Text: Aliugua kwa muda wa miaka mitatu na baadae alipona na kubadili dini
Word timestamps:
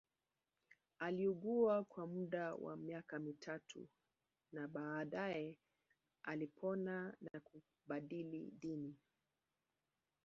Aliugua 0.99 1.83
kwa 1.83 2.07
muda 2.07 2.55
wa 2.55 2.77
miaka 2.77 3.19
mitatu 3.19 3.87
na 4.51 4.67
baadae 4.67 5.55
alipona 6.23 7.17
na 7.21 7.39
kubadili 7.39 8.51
dini 8.59 8.95